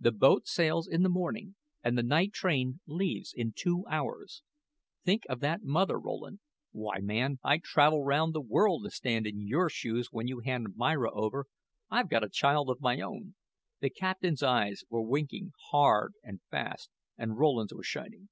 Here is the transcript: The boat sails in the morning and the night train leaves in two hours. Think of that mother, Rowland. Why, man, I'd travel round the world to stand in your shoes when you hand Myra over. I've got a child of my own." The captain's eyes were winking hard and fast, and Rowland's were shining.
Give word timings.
The 0.00 0.10
boat 0.10 0.48
sails 0.48 0.88
in 0.88 1.04
the 1.04 1.08
morning 1.08 1.54
and 1.84 1.96
the 1.96 2.02
night 2.02 2.32
train 2.32 2.80
leaves 2.86 3.32
in 3.32 3.52
two 3.52 3.86
hours. 3.88 4.42
Think 5.04 5.22
of 5.28 5.38
that 5.42 5.62
mother, 5.62 5.96
Rowland. 6.00 6.40
Why, 6.72 6.98
man, 6.98 7.38
I'd 7.44 7.62
travel 7.62 8.02
round 8.02 8.34
the 8.34 8.40
world 8.40 8.82
to 8.82 8.90
stand 8.90 9.28
in 9.28 9.46
your 9.46 9.70
shoes 9.70 10.08
when 10.10 10.26
you 10.26 10.40
hand 10.40 10.74
Myra 10.74 11.12
over. 11.12 11.46
I've 11.88 12.08
got 12.10 12.24
a 12.24 12.28
child 12.28 12.68
of 12.68 12.80
my 12.80 13.00
own." 13.00 13.36
The 13.78 13.90
captain's 13.90 14.42
eyes 14.42 14.82
were 14.90 15.02
winking 15.02 15.52
hard 15.70 16.14
and 16.24 16.40
fast, 16.50 16.90
and 17.16 17.38
Rowland's 17.38 17.72
were 17.72 17.84
shining. 17.84 18.30